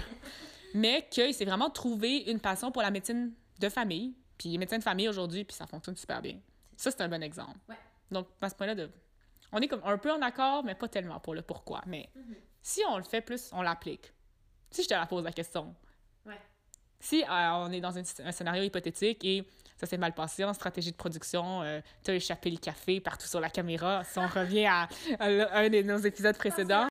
Mais 0.74 1.08
qu'il 1.10 1.34
s'est 1.34 1.46
vraiment 1.46 1.70
trouvé 1.70 2.30
une 2.30 2.40
passion 2.40 2.72
pour 2.72 2.82
la 2.82 2.92
médecine 2.92 3.32
de 3.60 3.70
famille. 3.70 4.14
Puis 4.38 4.50
il 4.50 4.56
est 4.56 4.58
médecin 4.58 4.78
de 4.78 4.84
famille 4.84 5.08
aujourd'hui, 5.08 5.46
puis 5.46 5.56
ça 5.56 5.66
fonctionne 5.66 5.96
super 5.96 6.22
bien. 6.22 6.38
Ça, 6.76 6.92
c'est 6.92 7.00
un 7.02 7.08
bon 7.08 7.24
exemple. 7.24 7.58
Ouais. 7.70 7.78
Donc, 8.12 8.28
à 8.42 8.50
ce 8.50 8.56
point-là, 8.56 8.76
de... 8.76 8.90
on 9.54 9.60
est 9.60 9.68
comme 9.70 9.82
un 9.86 9.98
peu 9.98 10.12
en 10.12 10.22
accord, 10.22 10.66
mais 10.66 10.76
pas 10.76 10.90
tellement 10.90 11.20
pour 11.22 11.34
le 11.34 11.42
pourquoi. 11.42 11.82
Mais 11.88 12.10
si 12.62 12.82
on 12.90 12.98
le 12.98 13.04
fait 13.04 13.22
plus, 13.22 13.50
on 13.54 13.62
l'applique. 13.62 14.12
Si 14.72 14.84
je 14.84 14.90
te 14.90 14.94
la 14.94 15.06
pose 15.06 15.24
la 15.24 15.32
question. 15.32 15.74
Si 17.06 17.24
euh, 17.24 17.28
on 17.30 17.72
est 17.72 17.82
dans 17.82 17.96
un 17.98 18.32
scénario 18.32 18.64
hypothétique 18.64 19.24
et 19.24 19.48
ça 19.78 19.86
s'est 19.86 19.98
mal 19.98 20.14
passé 20.14 20.44
en 20.44 20.54
stratégie 20.54 20.92
de 20.92 20.96
production, 20.98 21.62
euh, 21.62 21.80
tu 22.04 22.12
as 22.12 22.16
échappé 22.16 22.50
le 22.50 22.58
café 22.58 23.00
partout 23.00 23.28
sur 23.28 23.40
la 23.40 23.50
caméra, 23.50 24.04
si 24.04 24.18
on 24.18 24.28
revient 24.28 24.66
à, 24.66 24.88
un 25.20 25.70
de 25.70 25.82
nos 25.84 25.98
épisodes 25.98 26.38
précédents, 26.38 26.88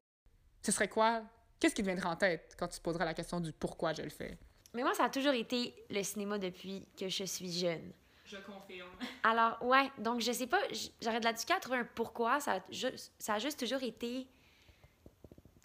ce 0.62 0.70
serait 0.70 0.88
quoi? 0.88 1.22
Qu'est-ce 1.58 1.74
qui 1.74 1.82
te 1.82 1.86
viendrait 1.86 2.08
en 2.08 2.16
tête 2.16 2.54
quand 2.58 2.68
tu 2.68 2.78
te 2.78 2.82
poseras 2.82 3.04
la 3.04 3.14
question 3.14 3.40
du 3.40 3.52
pourquoi 3.52 3.92
je 3.92 4.02
le 4.02 4.10
fais? 4.10 4.38
Mais 4.72 4.82
moi, 4.82 4.94
ça 4.94 5.04
a 5.04 5.08
toujours 5.10 5.32
été 5.32 5.74
le 5.90 6.02
cinéma 6.02 6.38
depuis 6.38 6.86
que 6.96 7.08
je 7.08 7.24
suis 7.24 7.50
jeune. 7.50 7.92
Je 8.24 8.36
confirme. 8.38 8.90
Alors, 9.22 9.62
ouais, 9.62 9.90
donc 9.98 10.20
je 10.20 10.32
sais 10.32 10.46
pas, 10.46 10.60
j'aurais 11.02 11.20
de 11.20 11.24
la 11.24 11.32
difficulté 11.32 11.56
à 11.56 11.60
trouver 11.60 11.78
un 11.78 11.88
pourquoi. 11.94 12.40
Ça 12.40 12.54
a, 12.54 12.60
ju- 12.70 12.96
ça 13.18 13.34
a 13.34 13.38
juste 13.38 13.58
toujours 13.58 13.82
été 13.82 14.26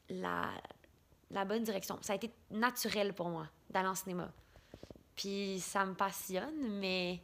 la, 0.10 0.50
la 1.32 1.46
bonne 1.46 1.64
direction. 1.64 1.98
Ça 2.02 2.14
a 2.14 2.16
été 2.16 2.32
naturel 2.50 3.14
pour 3.14 3.30
moi 3.30 3.48
d'aller 3.70 3.88
en 3.88 3.96
cinéma. 3.96 4.32
Puis 5.16 5.60
ça 5.60 5.86
me 5.86 5.94
passionne, 5.94 6.80
mais 6.80 7.22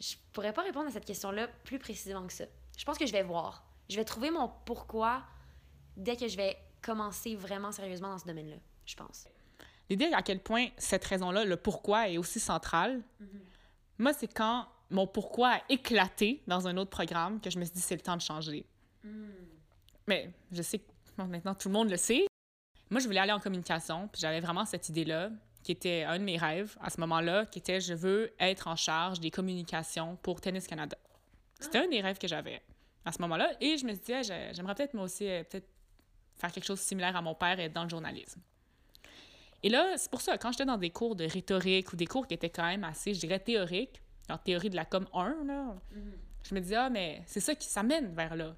je 0.00 0.14
pourrais 0.32 0.52
pas 0.52 0.62
répondre 0.62 0.88
à 0.88 0.90
cette 0.90 1.04
question-là 1.04 1.48
plus 1.64 1.78
précisément 1.78 2.26
que 2.26 2.32
ça. 2.32 2.44
Je 2.76 2.84
pense 2.84 2.98
que 2.98 3.06
je 3.06 3.12
vais 3.12 3.22
voir. 3.22 3.64
Je 3.88 3.96
vais 3.96 4.04
trouver 4.04 4.30
mon 4.30 4.50
pourquoi 4.64 5.22
dès 5.96 6.16
que 6.16 6.28
je 6.28 6.36
vais 6.36 6.56
commencer 6.82 7.34
vraiment 7.36 7.72
sérieusement 7.72 8.10
dans 8.10 8.18
ce 8.18 8.26
domaine-là, 8.26 8.56
je 8.84 8.94
pense. 8.94 9.26
L'idée 9.88 10.10
à 10.12 10.22
quel 10.22 10.40
point 10.40 10.68
cette 10.76 11.04
raison-là, 11.04 11.44
le 11.44 11.56
pourquoi, 11.56 12.08
est 12.08 12.18
aussi 12.18 12.40
centrale, 12.40 13.02
moi, 13.98 14.12
c'est 14.12 14.32
quand 14.32 14.66
mon 14.90 15.06
pourquoi 15.06 15.54
a 15.54 15.60
éclaté 15.68 16.42
dans 16.46 16.66
un 16.66 16.76
autre 16.76 16.90
programme 16.90 17.40
que 17.40 17.50
je 17.50 17.58
me 17.58 17.64
suis 17.64 17.74
dit, 17.74 17.80
c'est 17.80 17.94
le 17.94 18.00
temps 18.00 18.16
de 18.16 18.22
changer. 18.22 18.66
Mais 20.06 20.30
je 20.52 20.62
sais 20.62 20.78
que 20.78 21.22
maintenant 21.22 21.54
tout 21.54 21.68
le 21.68 21.74
monde 21.74 21.90
le 21.90 21.96
sait. 21.96 22.26
Moi, 22.90 23.00
je 23.00 23.06
voulais 23.06 23.20
aller 23.20 23.32
en 23.32 23.40
communication, 23.40 24.08
puis 24.08 24.20
j'avais 24.20 24.40
vraiment 24.40 24.64
cette 24.64 24.88
idée-là, 24.88 25.30
qui 25.64 25.72
était 25.72 26.04
un 26.04 26.18
de 26.18 26.24
mes 26.24 26.36
rêves 26.36 26.76
à 26.80 26.90
ce 26.90 27.00
moment-là, 27.00 27.46
qui 27.46 27.58
était 27.58 27.80
je 27.80 27.94
veux 27.94 28.32
être 28.38 28.68
en 28.68 28.76
charge 28.76 29.18
des 29.18 29.30
communications 29.32 30.16
pour 30.22 30.40
Tennis 30.40 30.66
Canada. 30.68 30.96
C'était 31.58 31.78
un 31.78 31.88
des 31.88 32.00
rêves 32.00 32.18
que 32.18 32.28
j'avais 32.28 32.62
à 33.04 33.10
ce 33.12 33.20
moment-là, 33.22 33.50
et 33.60 33.76
je 33.76 33.84
me 33.86 33.94
j'ai- 33.94 34.52
j'aimerais 34.54 34.74
peut-être 34.76 34.94
moi 34.94 35.04
aussi 35.04 35.28
euh, 35.28 35.42
peut-être 35.42 35.66
faire 36.36 36.52
quelque 36.52 36.64
chose 36.66 36.78
de 36.78 36.84
similaire 36.84 37.16
à 37.16 37.22
mon 37.22 37.34
père 37.34 37.58
et 37.58 37.64
être 37.64 37.72
dans 37.72 37.82
le 37.84 37.88
journalisme. 37.88 38.40
Et 39.62 39.68
là, 39.70 39.94
c'est 39.96 40.10
pour 40.10 40.20
ça, 40.20 40.36
quand 40.36 40.52
j'étais 40.52 40.64
dans 40.66 40.76
des 40.76 40.90
cours 40.90 41.16
de 41.16 41.24
rhétorique 41.24 41.92
ou 41.92 41.96
des 41.96 42.06
cours 42.06 42.26
qui 42.26 42.34
étaient 42.34 42.50
quand 42.50 42.66
même 42.66 42.84
assez, 42.84 43.14
je 43.14 43.20
dirais, 43.20 43.38
théoriques, 43.40 44.02
genre 44.28 44.42
théorie 44.42 44.68
de 44.70 44.76
la 44.76 44.84
com 44.84 45.06
1, 45.14 45.44
là, 45.46 45.74
je 46.42 46.54
me 46.54 46.60
disais, 46.60 46.76
ah, 46.76 46.90
mais 46.90 47.22
c'est 47.26 47.40
ça 47.40 47.54
qui 47.54 47.66
s'amène 47.68 48.14
vers 48.14 48.36
là. 48.36 48.54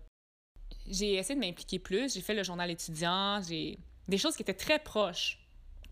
J'ai 0.88 1.14
essayé 1.14 1.38
de 1.38 1.44
m'impliquer 1.44 1.78
plus, 1.78 2.14
j'ai 2.14 2.20
fait 2.20 2.34
le 2.34 2.42
journal 2.42 2.70
étudiant, 2.70 3.40
j'ai 3.46 3.78
des 4.08 4.18
choses 4.18 4.34
qui 4.36 4.42
étaient 4.42 4.54
très 4.54 4.78
proches, 4.80 5.45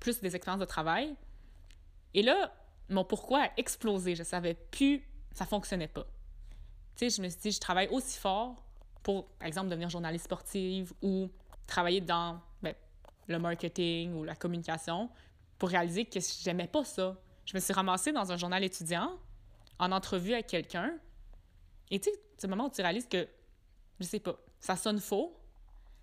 plus 0.05 0.21
des 0.21 0.37
expériences 0.37 0.61
de 0.61 0.67
travail. 0.67 1.17
Et 2.13 2.23
là, 2.23 2.53
mon 2.91 3.05
pourquoi 3.05 3.45
a 3.45 3.51
explosé. 3.57 4.15
Je 4.15 4.23
savais 4.23 4.53
plus, 4.53 5.03
ça 5.33 5.47
fonctionnait 5.47 5.89
pas. 5.89 6.05
Tu 6.95 7.09
sais, 7.09 7.17
je 7.17 7.23
me 7.23 7.29
suis 7.31 7.41
dit, 7.41 7.53
je 7.53 7.59
travaille 7.59 7.89
aussi 7.89 8.19
fort 8.19 8.63
pour, 9.03 9.27
par 9.39 9.49
exemple, 9.49 9.71
devenir 9.71 9.89
journaliste 9.89 10.27
sportive 10.27 10.93
ou 11.01 11.31
travailler 11.67 12.03
dans 12.03 12.39
ben, 12.63 12.75
le 13.29 13.39
marketing 13.39 14.13
ou 14.13 14.25
la 14.25 14.37
communication 14.37 15.09
pour 15.59 15.71
réaliser 15.71 16.05
que 16.05 16.21
j'aimais 16.43 16.69
pas 16.69 16.85
ça. 16.85 17.17
Je 17.47 17.57
me 17.57 17.61
suis 17.61 17.73
ramassée 17.73 18.13
dans 18.13 18.31
un 18.31 18.37
journal 18.37 18.63
étudiant 18.63 19.19
en 19.79 19.91
entrevue 19.91 20.35
avec 20.35 20.49
quelqu'un. 20.49 20.99
Et 21.91 21.99
tu 21.99 22.11
sais, 22.11 22.17
c'est 22.37 22.47
le 22.47 22.51
moment 22.51 22.67
où 22.67 22.71
tu 22.71 22.83
réalises 22.83 23.09
que, 23.09 23.27
je 23.99 24.05
sais 24.05 24.21
pas, 24.21 24.37
ça 24.61 24.77
sonne 24.77 25.01
faux. 25.01 25.35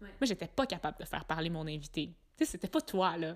Ouais. 0.01 0.07
Moi, 0.07 0.23
j'étais 0.23 0.47
pas 0.47 0.65
capable 0.65 0.97
de 0.97 1.05
faire 1.05 1.25
parler 1.25 1.51
mon 1.51 1.67
invité. 1.67 2.15
Tu 2.37 2.45
sais, 2.45 2.51
c'était 2.51 2.67
pas 2.67 2.81
toi, 2.81 3.17
là. 3.17 3.35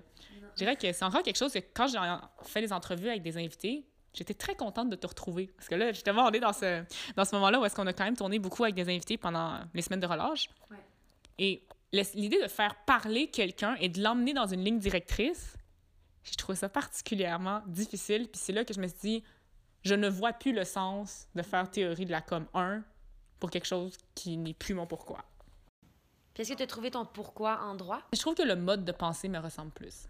Je 0.52 0.58
dirais 0.58 0.76
que 0.76 0.90
c'est 0.92 1.04
encore 1.04 1.22
quelque 1.22 1.36
chose 1.36 1.52
que 1.52 1.58
quand 1.74 1.86
j'ai 1.86 1.98
fait 2.44 2.62
des 2.62 2.72
entrevues 2.72 3.10
avec 3.10 3.22
des 3.22 3.36
invités, 3.36 3.86
j'étais 4.14 4.34
très 4.34 4.54
contente 4.54 4.88
de 4.88 4.96
te 4.96 5.06
retrouver. 5.06 5.48
Parce 5.48 5.68
que 5.68 5.74
là, 5.74 5.92
justement, 5.92 6.24
on 6.24 6.30
est 6.30 6.40
dans 6.40 6.52
ce, 6.52 6.82
dans 7.14 7.24
ce 7.24 7.34
moment-là 7.34 7.60
où 7.60 7.64
est-ce 7.64 7.76
qu'on 7.76 7.86
a 7.86 7.92
quand 7.92 8.04
même 8.04 8.16
tourné 8.16 8.38
beaucoup 8.38 8.64
avec 8.64 8.74
des 8.74 8.88
invités 8.88 9.18
pendant 9.18 9.60
les 9.74 9.82
semaines 9.82 10.00
de 10.00 10.06
relâche. 10.06 10.48
Ouais. 10.70 10.78
Et 11.38 11.62
l'idée 11.92 12.40
de 12.42 12.48
faire 12.48 12.74
parler 12.86 13.28
quelqu'un 13.28 13.76
et 13.80 13.88
de 13.88 14.02
l'emmener 14.02 14.32
dans 14.32 14.46
une 14.46 14.64
ligne 14.64 14.78
directrice, 14.78 15.56
j'ai 16.24 16.36
trouvé 16.36 16.56
ça 16.56 16.68
particulièrement 16.68 17.62
difficile. 17.66 18.28
Puis 18.28 18.40
c'est 18.42 18.52
là 18.52 18.64
que 18.64 18.74
je 18.74 18.80
me 18.80 18.88
suis 18.88 18.98
dit, 19.00 19.24
je 19.82 19.94
ne 19.94 20.08
vois 20.08 20.32
plus 20.32 20.52
le 20.52 20.64
sens 20.64 21.28
de 21.34 21.42
faire 21.42 21.70
théorie 21.70 22.06
de 22.06 22.10
la 22.10 22.20
com 22.20 22.46
1 22.54 22.82
pour 23.38 23.50
quelque 23.50 23.66
chose 23.66 23.96
qui 24.14 24.36
n'est 24.36 24.54
plus 24.54 24.74
mon 24.74 24.86
pourquoi. 24.86 25.24
Puis 26.36 26.42
est-ce 26.42 26.52
que 26.52 26.58
tu 26.58 26.64
as 26.64 26.66
trouvé 26.66 26.90
ton 26.90 27.06
pourquoi 27.06 27.62
en 27.62 27.74
droit? 27.74 28.02
Je 28.12 28.20
trouve 28.20 28.34
que 28.34 28.42
le 28.42 28.56
mode 28.56 28.84
de 28.84 28.92
pensée 28.92 29.26
me 29.26 29.38
ressemble 29.38 29.70
plus. 29.70 30.04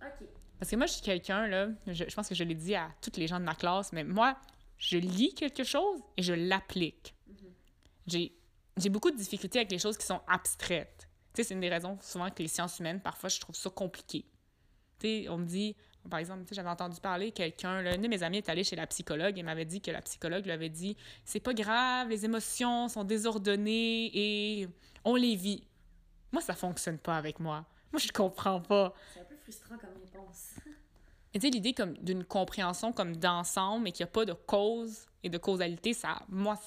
OK. 0.00 0.26
Parce 0.58 0.70
que 0.70 0.76
moi, 0.76 0.86
je 0.86 0.92
suis 0.92 1.02
quelqu'un, 1.02 1.46
là, 1.46 1.68
je, 1.86 2.04
je 2.08 2.14
pense 2.14 2.30
que 2.30 2.34
je 2.34 2.44
l'ai 2.44 2.54
dit 2.54 2.74
à 2.74 2.88
toutes 3.02 3.18
les 3.18 3.26
gens 3.26 3.38
de 3.38 3.44
ma 3.44 3.54
classe, 3.54 3.92
mais 3.92 4.02
moi, 4.02 4.38
je 4.78 4.96
lis 4.96 5.34
quelque 5.34 5.64
chose 5.64 6.00
et 6.16 6.22
je 6.22 6.32
l'applique. 6.32 7.14
j'ai 8.06 8.32
j'ai 8.78 8.88
beaucoup 8.88 9.10
de 9.10 9.16
difficultés 9.16 9.58
avec 9.58 9.70
les 9.70 9.78
choses 9.78 9.98
qui 9.98 10.06
sont 10.06 10.22
abstraites. 10.26 11.10
Tu 11.34 11.42
sais, 11.42 11.48
c'est 11.48 11.54
une 11.54 11.60
des 11.60 11.68
raisons 11.68 11.98
souvent 12.00 12.30
que 12.30 12.42
les 12.42 12.48
sciences 12.48 12.78
humaines, 12.78 13.02
parfois, 13.02 13.28
je 13.28 13.38
trouve 13.38 13.54
ça 13.54 13.68
compliqué. 13.68 14.24
Tu 14.98 15.24
sais, 15.24 15.28
on 15.28 15.36
me 15.36 15.44
dit, 15.44 15.76
par 16.08 16.18
exemple, 16.18 16.44
j'avais 16.52 16.68
entendu 16.68 17.00
parler, 17.00 17.32
quelqu'un, 17.32 17.82
l'un 17.82 17.98
de 17.98 18.08
mes 18.08 18.22
amis 18.22 18.38
est 18.38 18.48
allé 18.48 18.64
chez 18.64 18.76
la 18.76 18.86
psychologue 18.86 19.38
et 19.38 19.42
m'avait 19.42 19.64
dit 19.64 19.80
que 19.80 19.90
la 19.90 20.02
psychologue 20.02 20.44
lui 20.44 20.52
avait 20.52 20.68
dit 20.68 20.96
c'est 21.24 21.40
pas 21.40 21.54
grave, 21.54 22.08
les 22.08 22.24
émotions 22.24 22.88
sont 22.88 23.04
désordonnées 23.04 24.10
et 24.14 24.68
on 25.04 25.14
les 25.14 25.36
vit. 25.36 25.66
Moi, 26.32 26.42
ça 26.42 26.54
fonctionne 26.54 26.98
pas 26.98 27.16
avec 27.16 27.40
moi. 27.40 27.64
Moi, 27.92 28.00
je 28.00 28.12
comprends 28.12 28.60
pas. 28.60 28.94
C'est 29.14 29.20
un 29.20 29.24
peu 29.24 29.36
frustrant 29.36 29.78
comme 29.78 29.90
réponse. 30.02 30.54
Et 31.32 31.38
tu 31.40 31.46
sais, 31.46 31.50
l'idée 31.50 31.72
comme 31.72 31.94
d'une 31.98 32.24
compréhension 32.24 32.92
comme 32.92 33.16
d'ensemble, 33.16 33.84
mais 33.84 33.92
qu'il 33.92 34.04
n'y 34.04 34.10
a 34.10 34.12
pas 34.12 34.24
de 34.24 34.32
cause 34.32 35.06
et 35.22 35.28
de 35.28 35.38
causalité, 35.38 35.92
ça, 35.92 36.22
moi, 36.28 36.58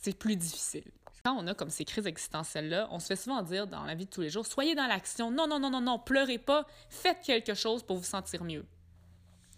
c'est 0.00 0.16
plus 0.16 0.36
difficile. 0.36 0.84
Quand 1.22 1.36
on 1.36 1.46
a 1.46 1.54
comme 1.54 1.70
ces 1.70 1.84
crises 1.84 2.06
existentielles-là, 2.06 2.88
on 2.90 2.98
se 2.98 3.08
fait 3.08 3.16
souvent 3.16 3.42
dire 3.42 3.66
dans 3.66 3.84
la 3.84 3.94
vie 3.94 4.06
de 4.06 4.10
tous 4.10 4.22
les 4.22 4.30
jours, 4.30 4.46
soyez 4.46 4.74
dans 4.74 4.86
l'action, 4.86 5.30
non, 5.30 5.46
non, 5.46 5.58
non, 5.58 5.70
non, 5.70 5.80
non, 5.80 5.98
pleurez 5.98 6.38
pas, 6.38 6.66
faites 6.88 7.20
quelque 7.20 7.54
chose 7.54 7.82
pour 7.82 7.98
vous 7.98 8.04
sentir 8.04 8.42
mieux. 8.42 8.64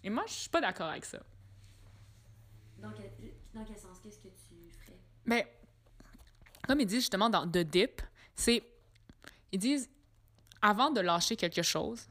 Et 0.03 0.09
moi, 0.09 0.23
je 0.27 0.33
suis 0.33 0.49
pas 0.49 0.59
d'accord 0.59 0.87
avec 0.87 1.05
ça. 1.05 1.19
Dans 2.79 2.91
quel, 2.91 3.09
dans 3.53 3.63
quel 3.63 3.77
sens? 3.77 3.97
Qu'est-ce 4.03 4.17
que 4.17 4.27
tu 4.27 4.71
ferais? 4.81 4.97
Mais, 5.25 5.47
comme 6.67 6.81
ils 6.81 6.85
disent 6.85 6.99
justement 6.99 7.29
dans 7.29 7.49
The 7.49 7.59
Dip, 7.59 8.01
c'est, 8.35 8.61
ils 9.53 9.59
disent, 9.59 9.89
avant 10.61 10.91
de 10.91 10.99
lâcher 10.99 11.37
quelque 11.37 11.61
chose, 11.61 12.07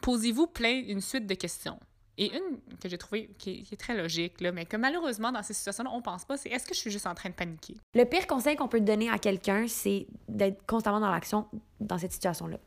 posez-vous 0.00 0.46
plein 0.46 0.82
une 0.86 1.02
suite 1.02 1.26
de 1.26 1.34
questions. 1.34 1.78
Et 2.22 2.36
une 2.36 2.58
que 2.80 2.88
j'ai 2.88 2.98
trouvée 2.98 3.30
qui, 3.38 3.64
qui 3.64 3.74
est 3.74 3.76
très 3.76 3.96
logique, 3.96 4.40
là, 4.40 4.52
mais 4.52 4.64
que 4.64 4.76
malheureusement, 4.76 5.32
dans 5.32 5.42
ces 5.42 5.54
situations-là, 5.54 5.90
on 5.92 6.02
pense 6.02 6.24
pas, 6.24 6.36
c'est 6.36 6.50
est-ce 6.50 6.66
que 6.66 6.74
je 6.74 6.78
suis 6.78 6.90
juste 6.90 7.06
en 7.06 7.14
train 7.14 7.30
de 7.30 7.34
paniquer? 7.34 7.74
Le 7.94 8.04
pire 8.04 8.26
conseil 8.26 8.54
qu'on 8.54 8.68
peut 8.68 8.80
donner 8.80 9.10
à 9.10 9.18
quelqu'un, 9.18 9.66
c'est 9.66 10.06
d'être 10.28 10.64
constamment 10.66 11.00
dans 11.00 11.10
l'action 11.10 11.48
dans 11.80 11.98
cette 11.98 12.12
situation-là. 12.12 12.58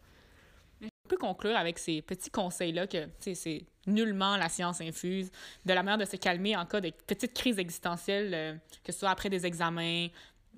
On 0.82 1.08
peut 1.08 1.18
conclure 1.18 1.56
avec 1.56 1.80
ces 1.80 2.02
petits 2.02 2.32
conseils-là 2.32 2.88
que 2.88 3.08
c'est 3.20 3.66
nullement 3.88 4.36
la 4.36 4.50
science 4.50 4.82
infuse, 4.82 5.32
de 5.66 5.74
la 5.74 5.84
manière 5.84 6.00
de 6.00 6.06
se 6.06 6.18
calmer 6.18 6.58
en 6.58 6.66
cas 6.66 6.82
de 6.82 6.90
petites 7.08 7.34
crises 7.34 7.60
existentielles, 7.60 8.34
euh, 8.34 8.56
que 8.84 8.92
ce 8.92 9.00
soit 9.00 9.10
après 9.10 9.30
des 9.30 9.46
examens, 9.46 10.08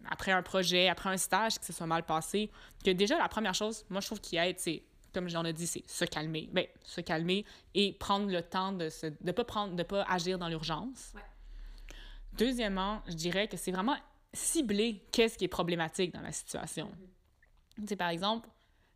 après 0.09 0.31
un 0.31 0.41
projet, 0.41 0.87
après 0.87 1.09
un 1.09 1.17
stage, 1.17 1.59
que 1.59 1.65
ce 1.65 1.73
soit 1.73 1.85
mal 1.85 2.03
passé. 2.03 2.49
Que 2.83 2.91
déjà, 2.91 3.17
la 3.17 3.27
première 3.27 3.53
chose, 3.53 3.85
moi, 3.89 4.01
je 4.01 4.07
trouve 4.07 4.21
qu'il 4.21 4.39
aide, 4.39 4.57
c'est, 4.59 4.81
comme 5.17 5.29
j'en 5.29 5.43
ai 5.45 5.53
dit, 5.53 5.65
c'est 5.65 5.83
se 5.89 6.05
calmer. 6.05 6.47
Ben, 6.51 6.67
se 6.83 7.01
calmer 7.01 7.43
et 7.73 7.93
prendre 7.93 8.29
le 8.29 8.43
temps 8.43 8.71
de 8.71 8.85
ne 9.03 9.09
de 9.19 9.31
pas, 9.31 9.43
prendre, 9.43 9.75
de 9.75 9.81
pas 9.81 10.03
agir 10.03 10.37
dans 10.37 10.47
l'urgence. 10.47 11.11
Ouais. 11.15 11.21
Deuxièmement, 12.33 13.01
je 13.07 13.13
dirais 13.15 13.47
que 13.47 13.57
c'est 13.57 13.71
vraiment 13.71 13.95
cibler 14.31 15.03
qu'est-ce 15.11 15.39
qui 15.39 15.45
est 15.45 15.47
problématique 15.47 16.13
dans 16.13 16.21
la 16.21 16.31
situation. 16.31 16.91
Tu 17.77 17.87
sais, 17.87 17.95
par 17.95 18.09
exemple, 18.09 18.47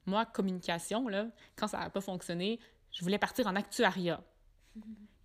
moi, 0.06 0.28
communication, 0.28 1.08
là, 1.08 1.26
quand 1.56 1.68
ça 1.68 1.80
n'a 1.80 1.90
pas 1.90 2.02
fonctionné, 2.02 2.60
je 2.92 3.02
voulais 3.02 3.18
partir 3.18 3.48
en 3.48 3.56
actuariat. 3.56 4.22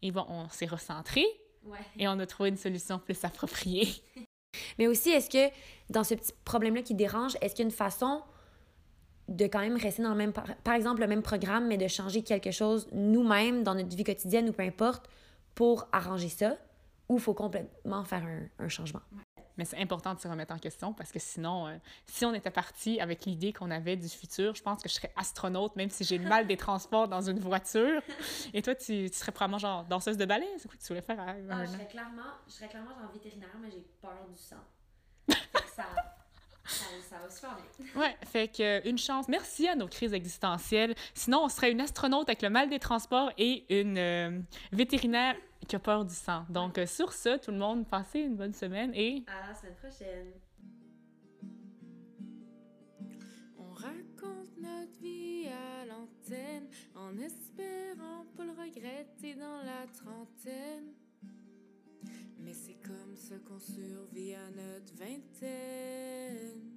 Et 0.01 0.11
bon, 0.11 0.25
on 0.29 0.49
s'est 0.49 0.67
recentré 0.67 1.27
Ouais. 1.63 1.79
et 1.99 2.09
on 2.09 2.19
a 2.21 2.27
trouvé 2.27 2.49
une 2.49 2.57
solution 2.57 2.99
plus 2.99 3.23
appropriée. 3.23 3.89
Mais 4.79 4.87
aussi, 4.87 5.11
est-ce 5.11 5.29
que 5.29 5.55
dans 5.91 6.05
ce 6.05 6.15
petit 6.15 6.33
problème-là 6.45 6.81
qui 6.81 6.95
dérange, 6.95 7.37
est-ce 7.43 7.55
qu'il 7.55 7.65
y 7.65 7.67
a 7.67 7.71
une 7.71 7.77
façon 7.77 8.23
de 9.29 9.45
quand 9.47 9.61
même 9.61 9.77
rester 9.77 10.03
dans 10.03 10.11
le 10.11 10.17
même, 10.17 10.33
par, 10.33 10.45
par 10.65 10.75
exemple, 10.75 11.01
le 11.01 11.07
même 11.07 11.23
programme, 11.23 11.67
mais 11.67 11.77
de 11.77 11.89
changer 11.89 12.23
quelque 12.23 12.51
chose 12.51 12.89
nous-mêmes 12.93 13.63
dans 13.65 13.75
notre 13.75 13.95
vie 13.95 14.05
quotidienne 14.05 14.49
ou 14.49 14.53
peu 14.53 14.63
importe 14.63 15.09
pour 15.55 15.89
arranger 15.93 16.29
ça? 16.29 16.57
Ou 17.09 17.17
il 17.17 17.21
faut 17.21 17.35
complètement 17.35 18.05
faire 18.05 18.25
un, 18.25 18.65
un 18.65 18.69
changement? 18.69 19.03
Mais 19.57 19.65
c'est 19.65 19.79
important 19.79 20.15
de 20.15 20.21
se 20.21 20.29
remettre 20.29 20.53
en 20.55 20.59
question 20.59 20.93
parce 20.93 21.13
que 21.13 21.19
sinon, 21.19 21.67
euh, 21.67 21.77
si 22.07 22.25
on 22.27 22.35
était 22.35 22.51
parti 22.51 23.01
avec 23.01 23.25
l'idée 23.25 23.53
qu'on 23.53 23.71
avait 23.71 23.97
du 23.97 24.09
futur, 24.09 24.55
je 24.55 24.63
pense 24.63 24.83
que 24.83 24.89
je 24.89 24.95
serais 24.95 25.13
astronaute, 25.17 25.77
même 25.77 25.89
si 25.89 26.05
j'ai 26.05 26.19
le 26.19 26.29
mal 26.29 26.47
des 26.47 26.57
transports 26.57 27.09
dans 27.09 27.23
une 27.23 27.39
voiture. 27.39 28.03
Et 28.53 28.61
toi, 28.61 28.75
tu, 28.75 29.11
tu 29.11 29.17
serais 29.17 29.33
probablement 29.33 29.59
genre 29.59 29.85
danseuse 29.85 30.19
de 30.19 30.27
ballet. 30.27 30.47
C'est 30.59 30.69
quoi 30.69 30.77
que 30.77 30.83
tu 30.83 30.89
voulais 30.89 31.01
faire 31.01 31.19
à 31.21 31.35
Ah, 31.51 31.65
je 31.65 31.71
serais 31.71 31.87
clairement, 31.87 32.23
je 32.47 32.53
serais 32.53 32.69
clairement 32.69 32.91
genre 33.01 33.11
vétérinaire, 33.13 33.57
mais 33.61 33.71
j'ai 33.71 33.85
peur 34.01 34.27
du 34.29 34.37
sang. 34.37 34.57
Ça, 35.75 35.85
ça, 36.67 36.85
ça 37.09 37.19
va 37.19 37.31
super 37.31 37.57
bien. 37.57 37.87
Ouais, 38.01 38.17
fait 38.27 38.49
que 38.49 38.63
euh, 38.63 38.81
une 38.85 38.99
chance. 38.99 39.29
Merci 39.29 39.69
à 39.69 39.75
nos 39.75 39.89
crises 39.89 40.13
existentielles. 40.13 40.95
Sinon, 41.15 41.45
on 41.45 41.49
serait 41.49 41.73
une 41.73 41.81
astronaute 41.81 42.29
avec 42.29 42.43
le 42.43 42.51
mal 42.51 42.69
des 42.69 42.79
transports 42.79 43.31
et 43.39 43.65
une 43.81 43.99
euh, 43.99 44.41
vétérinaire 44.73 45.37
qui 45.67 45.77
a 45.77 45.79
peur 45.79 46.05
du 46.05 46.15
sang. 46.15 46.45
Donc, 46.49 46.79
euh, 46.79 46.87
sur 46.87 47.13
ce, 47.13 47.39
tout 47.39 47.51
le 47.51 47.59
monde, 47.59 47.87
passez 47.87 48.21
une 48.21 48.37
bonne 48.37 48.55
semaine 48.55 48.93
et 48.95 49.25
À 49.27 49.49
la 49.49 49.55
semaine 49.55 49.75
prochaine. 49.77 50.33
On 53.59 53.73
raconte 53.73 54.57
notre 54.59 55.01
vie 55.01 55.49
à 55.49 55.87
l'antenne 55.87 56.69
en 56.95 57.17
espérant 57.19 58.25
pas 58.37 58.45
le 58.45 58.53
regretter 58.53 59.35
dans 59.35 59.63
la 59.63 59.87
trentaine. 59.95 60.93
Mais 62.39 62.55
c'est 62.55 62.77
comme 62.83 63.17
ça 63.17 63.35
qu'on 63.47 63.59
survit 63.59 64.35
à 64.35 64.51
notre 64.51 64.95
vingtaine. 64.97 66.76